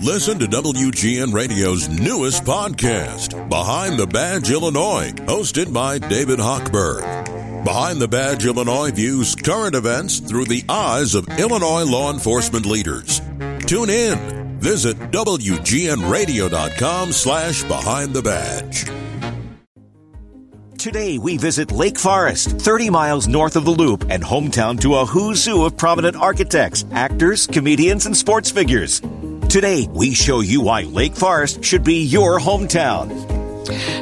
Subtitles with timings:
[0.00, 7.64] Listen to WGN Radio's newest podcast, Behind the Badge Illinois, hosted by David Hochberg.
[7.64, 13.20] Behind the Badge Illinois views current events through the eyes of Illinois law enforcement leaders.
[13.66, 14.58] Tune in.
[14.58, 18.86] Visit WGNRadio.com slash Behind the Badge.
[20.78, 25.06] Today we visit Lake Forest, 30 miles north of the Loop and hometown to a
[25.06, 29.00] who's who of prominent architects, actors, comedians, and sports figures.
[29.52, 33.10] Today we show you why Lake Forest should be your hometown.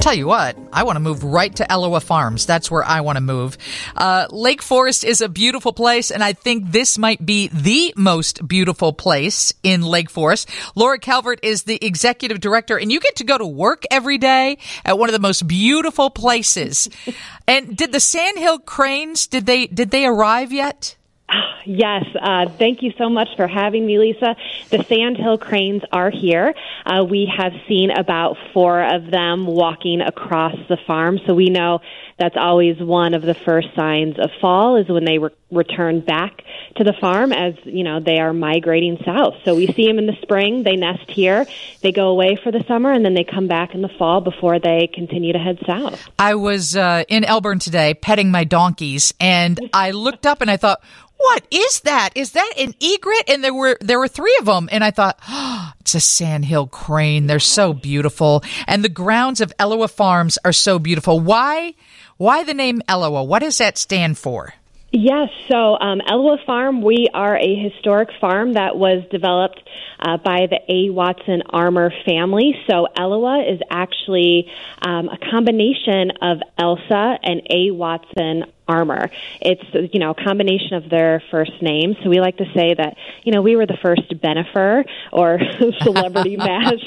[0.00, 2.46] Tell you what, I want to move right to Elawa Farms.
[2.46, 3.58] That's where I want to move.
[3.94, 8.48] Uh, Lake Forest is a beautiful place, and I think this might be the most
[8.48, 10.48] beautiful place in Lake Forest.
[10.74, 14.56] Laura Calvert is the executive director, and you get to go to work every day
[14.82, 16.88] at one of the most beautiful places.
[17.46, 20.96] and did the Sandhill cranes did they did they arrive yet?
[21.66, 24.36] Yes, uh, thank you so much for having me, Lisa.
[24.68, 26.54] The Sandhill cranes are here.
[26.84, 31.80] Uh, we have seen about four of them walking across the farm, so we know
[32.18, 36.42] that's always one of the first signs of fall is when they re- return back
[36.76, 39.34] to the farm as you know they are migrating south.
[39.44, 41.46] So we see them in the spring; they nest here,
[41.80, 44.58] they go away for the summer, and then they come back in the fall before
[44.58, 46.08] they continue to head south.
[46.18, 50.56] I was uh, in Elburn today petting my donkeys, and I looked up and I
[50.56, 50.82] thought
[51.24, 52.10] what is that?
[52.14, 53.24] Is that an egret?
[53.28, 56.66] And there were there were three of them, and I thought, oh, it's a sandhill
[56.66, 57.26] crane.
[57.26, 61.20] They're so beautiful, and the grounds of Elawa Farms are so beautiful.
[61.20, 61.74] Why
[62.18, 63.26] why the name Elawa?
[63.26, 64.54] What does that stand for?
[64.96, 66.00] Yes, so um,
[66.46, 69.60] Farm, we are a historic farm that was developed
[69.98, 70.90] uh, by the A.
[70.90, 72.54] Watson Armour family.
[72.70, 74.48] So Elawa is actually
[74.82, 77.72] um, a combination of Elsa and A.
[77.72, 79.10] Watson Armour.
[79.40, 81.96] It's you know a combination of their first names.
[82.02, 85.38] So we like to say that you know we were the first Bennifer or
[85.82, 86.82] celebrity mash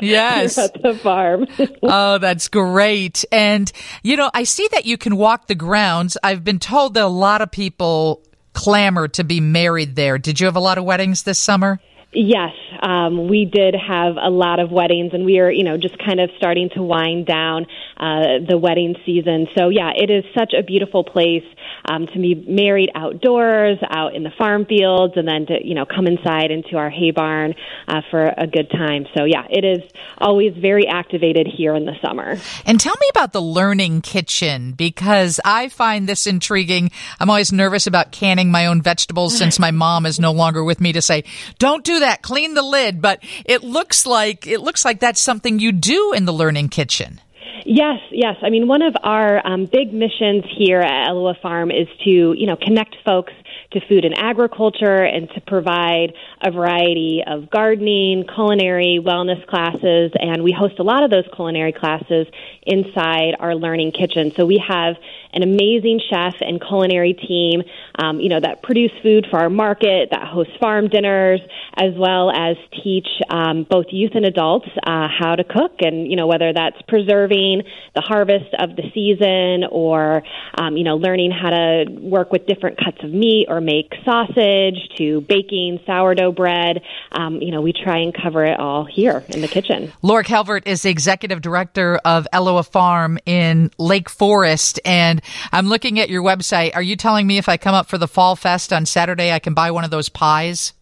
[0.00, 0.58] yes.
[0.58, 1.46] at the farm.
[1.82, 3.24] oh, that's great.
[3.32, 3.70] And
[4.02, 6.16] you know I see that you can walk the grounds.
[6.22, 8.22] I've been told that a lot of people
[8.52, 10.16] clamor to be married there.
[10.16, 11.80] Did you have a lot of weddings this summer?
[12.16, 15.98] Yes, um, we did have a lot of weddings, and we are, you know, just
[15.98, 17.66] kind of starting to wind down
[17.96, 19.46] uh, the wedding season.
[19.56, 21.44] So, yeah, it is such a beautiful place
[21.88, 25.84] um, to be married outdoors, out in the farm fields, and then to, you know,
[25.84, 27.54] come inside into our hay barn
[27.88, 29.06] uh, for a good time.
[29.16, 29.82] So, yeah, it is
[30.18, 32.36] always very activated here in the summer.
[32.66, 36.90] And tell me about the learning kitchen because I find this intriguing.
[37.20, 40.80] I'm always nervous about canning my own vegetables since my mom is no longer with
[40.80, 41.24] me to say,
[41.58, 42.22] "Don't do that.
[42.22, 46.24] Clean the lid." But it looks like it looks like that's something you do in
[46.24, 47.20] the learning kitchen.
[47.64, 48.36] Yes, yes.
[48.42, 52.46] I mean, one of our um, big missions here at Elawa Farm is to, you
[52.46, 53.32] know, connect folks
[53.74, 60.12] to food and agriculture and to provide a variety of gardening, culinary, wellness classes.
[60.14, 62.26] And we host a lot of those culinary classes
[62.62, 64.32] inside our learning kitchen.
[64.36, 64.96] So we have
[65.32, 67.62] an amazing chef and culinary team,
[67.98, 71.40] um, you know, that produce food for our market, that host farm dinners,
[71.76, 76.16] as well as teach um, both youth and adults uh, how to cook, and you
[76.16, 77.62] know, whether that's preserving
[77.94, 80.22] the harvest of the season or
[80.56, 84.88] um, you know, learning how to work with different cuts of meat or make sausage
[84.98, 86.82] to baking sourdough bread.
[87.12, 89.92] Um, you know, we try and cover it all here in the kitchen.
[90.02, 95.20] Laura Calvert is the executive director of Elawa Farm in Lake Forest, and
[95.52, 96.74] I'm looking at your website.
[96.74, 99.38] Are you telling me if I come up for the Fall Fest on Saturday, I
[99.38, 100.72] can buy one of those pies?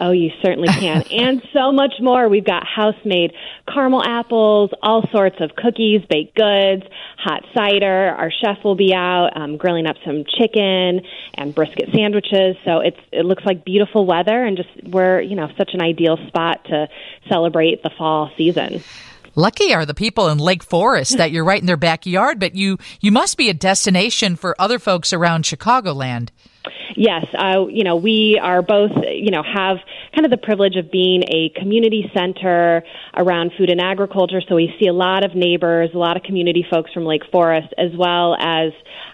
[0.00, 1.02] Oh, you certainly can.
[1.10, 2.28] and so much more.
[2.28, 3.32] We've got house made
[3.72, 6.82] caramel apples, all sorts of cookies, baked goods,
[7.16, 8.08] hot cider.
[8.10, 11.00] Our chef will be out um, grilling up some chicken
[11.34, 12.56] and brisket sandwiches.
[12.64, 16.18] So it's it looks like beautiful weather and just we're, you know, such an ideal
[16.26, 16.88] spot to
[17.28, 18.82] celebrate the fall season.
[19.36, 22.78] Lucky are the people in Lake Forest that you're right in their backyard, but you
[23.00, 26.28] you must be a destination for other folks around Chicagoland.
[26.96, 29.78] Yes, uh, you know, we are both, you know, have
[30.14, 32.84] kind of the privilege of being a community center
[33.16, 34.40] around food and agriculture.
[34.48, 37.74] So we see a lot of neighbors, a lot of community folks from Lake Forest,
[37.78, 38.72] as well as,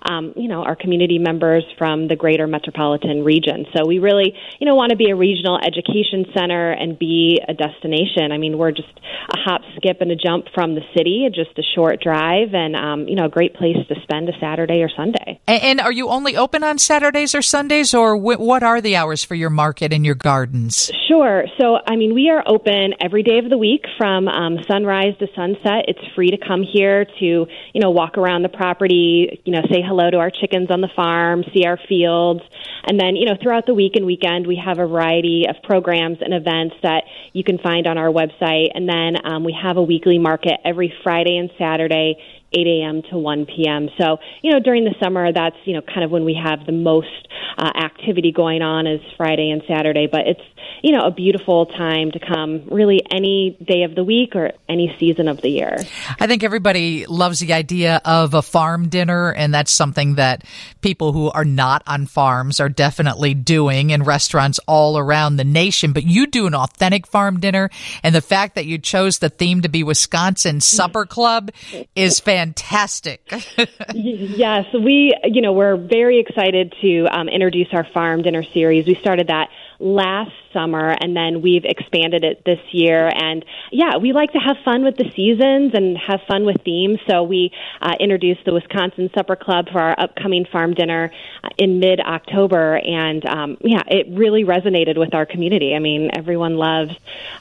[0.08, 3.66] um, you know, our community members from the greater metropolitan region.
[3.74, 7.54] So we really, you know, want to be a regional education center and be a
[7.54, 8.32] destination.
[8.32, 8.92] I mean, we're just
[9.34, 13.08] a hop, skip, and a jump from the city, just a short drive, and, um,
[13.08, 15.29] you know, a great place to spend a Saturday or Sunday.
[15.50, 17.92] And, are you only open on Saturdays or Sundays?
[17.94, 20.90] Or wh- what are the hours for your market and your gardens?
[21.08, 21.44] Sure.
[21.60, 25.26] So, I mean, we are open every day of the week from um, sunrise to
[25.34, 25.86] sunset.
[25.88, 29.82] It's free to come here to, you know, walk around the property, you know, say
[29.82, 32.42] hello to our chickens on the farm, see our fields.
[32.86, 36.18] And then, you know, throughout the week and weekend, we have a variety of programs
[36.20, 38.68] and events that you can find on our website.
[38.74, 42.16] And then um, we have a weekly market every Friday and Saturday
[42.52, 43.02] 8 a.m.
[43.10, 43.88] to 1 p.m.
[43.98, 46.72] So, you know, during the summer, that's, you know, kind of when we have the
[46.72, 50.08] most uh, activity going on is Friday and Saturday.
[50.10, 50.40] But it's,
[50.82, 54.94] you know, a beautiful time to come really any day of the week or any
[54.98, 55.76] season of the year.
[56.18, 60.44] I think everybody loves the idea of a farm dinner, and that's something that
[60.80, 65.92] people who are not on farms are definitely doing in restaurants all around the nation.
[65.92, 67.70] But you do an authentic farm dinner,
[68.02, 71.52] and the fact that you chose the theme to be Wisconsin Supper Club
[71.94, 73.30] is fantastic fantastic.
[73.94, 78.86] yes, we, you know, we're very excited to um, introduce our farm dinner series.
[78.86, 79.48] We started that
[79.78, 83.10] last summer and then we've expanded it this year.
[83.14, 86.98] And yeah we like to have fun with the seasons and have fun with themes.
[87.08, 91.12] So we uh, introduced the wisconsin supper club for our upcoming farm dinner
[91.42, 95.74] uh, in mid october and um, yeah it really resonated with our community.
[95.74, 96.92] I mean everyone loves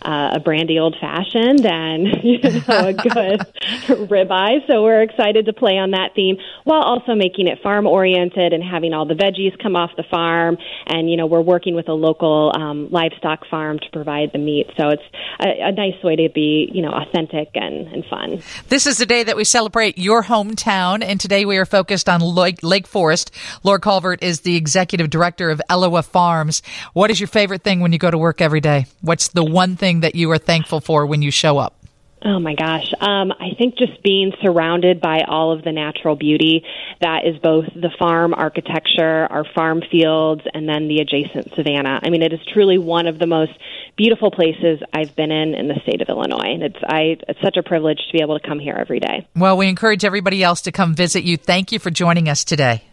[0.01, 3.39] uh, a brandy old fashioned and you know a good
[4.09, 4.67] ribeye.
[4.67, 8.63] So we're excited to play on that theme while also making it farm oriented and
[8.63, 10.57] having all the veggies come off the farm.
[10.87, 14.67] And you know we're working with a local um, livestock farm to provide the meat.
[14.77, 15.03] So it's
[15.39, 18.41] a, a, nice way to be, you know, authentic and, and fun.
[18.67, 22.21] This is the day that we celebrate your hometown, and today we are focused on
[22.21, 23.31] Lake, Forest.
[23.63, 26.61] Laura Calvert is the executive director of Elawa Farms.
[26.93, 28.85] What is your favorite thing when you go to work every day?
[29.01, 31.78] What's the one thing that you are thankful for when you show up?
[32.21, 32.91] Oh my gosh.
[32.99, 36.65] Um, I think just being surrounded by all of the natural beauty
[36.99, 41.99] that is both the farm architecture, our farm fields, and then the adjacent savanna.
[42.03, 43.53] I mean, it is truly one of the most
[43.95, 46.53] beautiful places I've been in in the state of Illinois.
[46.53, 49.25] And it's, I, it's such a privilege to be able to come here every day.
[49.35, 51.37] Well, we encourage everybody else to come visit you.
[51.37, 52.83] Thank you for joining us today.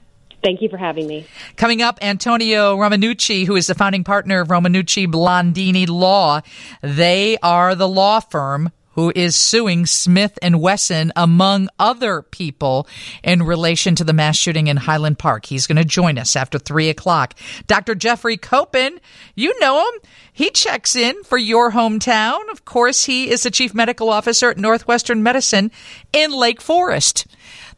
[0.42, 1.26] Thank you for having me.
[1.56, 6.42] Coming up, Antonio Romanucci, who is the founding partner of Romanucci Blandini Law.
[6.82, 12.88] They are the law firm who is suing Smith and Wesson among other people
[13.22, 15.46] in relation to the mass shooting in Highland Park.
[15.46, 17.34] He's going to join us after three o'clock.
[17.66, 17.94] Dr.
[17.94, 18.98] Jeffrey Copen,
[19.34, 20.00] you know him.
[20.32, 22.50] He checks in for your hometown.
[22.50, 25.70] Of course, he is the chief medical officer at Northwestern Medicine
[26.12, 27.26] in Lake Forest.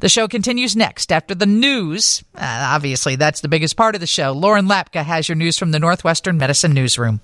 [0.00, 2.22] The show continues next after the news.
[2.34, 4.32] Uh, obviously, that's the biggest part of the show.
[4.32, 7.20] Lauren Lapka has your news from the Northwestern Medicine Newsroom.